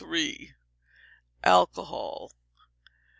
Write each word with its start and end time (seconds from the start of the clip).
Alcohol. 1.43 2.31